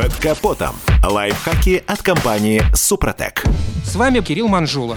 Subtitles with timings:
[0.00, 0.76] Под капотом.
[1.04, 3.44] Лайфхаки от компании «Супротек».
[3.84, 4.96] С вами Кирилл Манжула.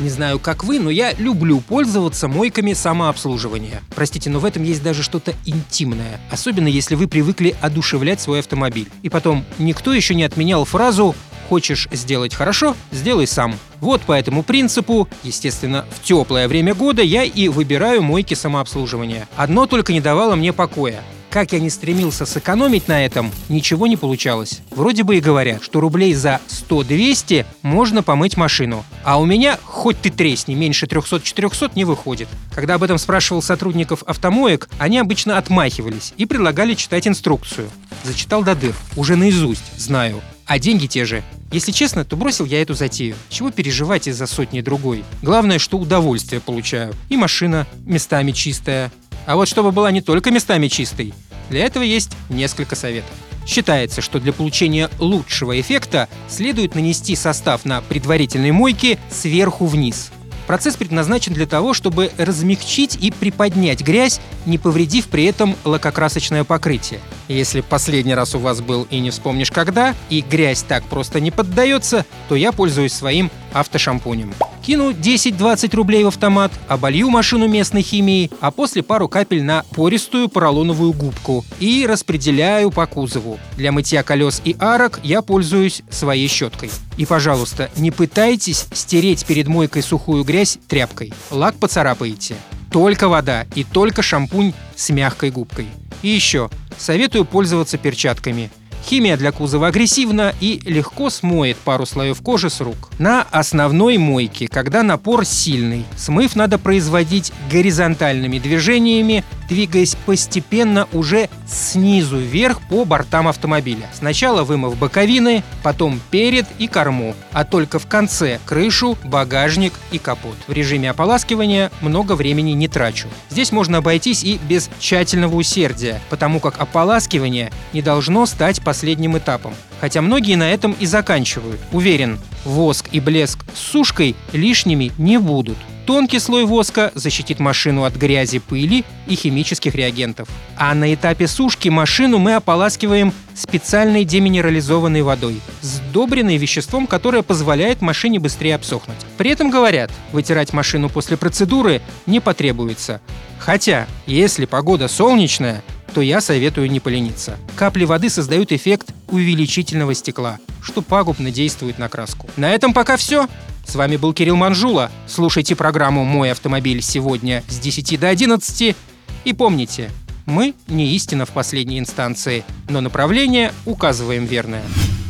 [0.00, 3.80] Не знаю, как вы, но я люблю пользоваться мойками самообслуживания.
[3.94, 6.20] Простите, но в этом есть даже что-то интимное.
[6.30, 8.90] Особенно если вы привыкли одушевлять свой автомобиль.
[9.00, 11.14] И потом, никто еще не отменял фразу
[11.48, 12.76] «Хочешь сделать хорошо?
[12.92, 13.54] Сделай сам».
[13.80, 19.26] Вот по этому принципу, естественно, в теплое время года я и выбираю мойки самообслуживания.
[19.36, 21.02] Одно только не давало мне покоя.
[21.34, 24.60] Как я не стремился сэкономить на этом, ничего не получалось.
[24.70, 28.84] Вроде бы и говорят, что рублей за 100-200 можно помыть машину.
[29.02, 32.28] А у меня, хоть ты тресни, меньше 300-400 не выходит.
[32.54, 37.68] Когда об этом спрашивал сотрудников автомоек, они обычно отмахивались и предлагали читать инструкцию.
[38.04, 40.22] Зачитал до дыр, уже наизусть, знаю.
[40.46, 41.24] А деньги те же.
[41.50, 43.16] Если честно, то бросил я эту затею.
[43.28, 45.04] Чего переживать из-за сотни другой?
[45.22, 46.92] Главное, что удовольствие получаю.
[47.08, 48.92] И машина местами чистая.
[49.26, 51.14] А вот чтобы была не только местами чистой,
[51.50, 53.10] для этого есть несколько советов.
[53.46, 60.10] Считается, что для получения лучшего эффекта следует нанести состав на предварительной мойке сверху вниз.
[60.46, 67.00] Процесс предназначен для того, чтобы размягчить и приподнять грязь, не повредив при этом лакокрасочное покрытие.
[67.28, 71.30] Если последний раз у вас был и не вспомнишь когда, и грязь так просто не
[71.30, 74.34] поддается, то я пользуюсь своим автошампунем.
[74.64, 80.30] Кину 10-20 рублей в автомат, оболью машину местной химией, а после пару капель на пористую
[80.30, 83.38] поролоновую губку и распределяю по кузову.
[83.58, 86.70] Для мытья колес и арок я пользуюсь своей щеткой.
[86.96, 91.12] И, пожалуйста, не пытайтесь стереть перед мойкой сухую грязь тряпкой.
[91.30, 92.36] Лак поцарапаете.
[92.72, 95.66] Только вода и только шампунь с мягкой губкой.
[96.00, 96.48] И еще,
[96.78, 98.50] советую пользоваться перчатками–
[98.86, 102.90] Химия для кузова агрессивна и легко смоет пару слоев кожи с рук.
[102.98, 112.18] На основной мойке, когда напор сильный, смыв надо производить горизонтальными движениями, двигаясь постепенно уже снизу
[112.18, 113.88] вверх по бортам автомобиля.
[113.92, 120.36] Сначала вымыв боковины, потом перед и корму, а только в конце крышу, багажник и капот.
[120.46, 123.08] В режиме ополаскивания много времени не трачу.
[123.30, 129.54] Здесь можно обойтись и без тщательного усердия, потому как ополаскивание не должно стать последним этапом.
[129.80, 131.60] Хотя многие на этом и заканчивают.
[131.72, 135.58] Уверен, воск и блеск с сушкой лишними не будут.
[135.86, 140.28] Тонкий слой воска защитит машину от грязи, пыли и химических реагентов.
[140.56, 148.18] А на этапе сушки машину мы ополаскиваем специальной деминерализованной водой, сдобренной веществом, которое позволяет машине
[148.18, 148.96] быстрее обсохнуть.
[149.18, 153.02] При этом говорят, вытирать машину после процедуры не потребуется.
[153.38, 155.62] Хотя, если погода солнечная,
[155.92, 157.36] то я советую не полениться.
[157.56, 162.28] Капли воды создают эффект увеличительного стекла, что пагубно действует на краску.
[162.36, 163.28] На этом пока все.
[163.64, 164.90] С вами был Кирилл Манжула.
[165.06, 168.76] Слушайте программу «Мой автомобиль» сегодня с 10 до 11.
[169.24, 169.90] И помните,
[170.26, 174.62] мы не истина в последней инстанции, но направление указываем верное.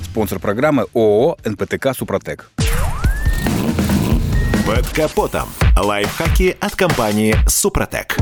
[0.05, 2.51] Спонсор программы ООО «НПТК Супротек».
[4.67, 5.49] Под капотом.
[5.77, 8.17] Лайфхаки от компании «Супротек».